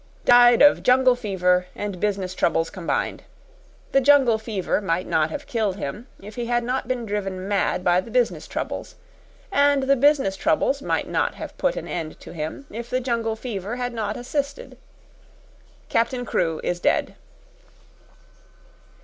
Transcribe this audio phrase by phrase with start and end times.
[0.25, 3.21] "Died of jungle fever and business troubles combined.
[3.91, 7.83] The jungle fever might not have killed him if he had not been driven mad
[7.83, 8.95] by the business troubles,
[9.51, 13.35] and the business troubles might not have put an end to him if the jungle
[13.35, 14.75] fever had not assisted.
[15.87, 17.13] Captain Crewe is dead!"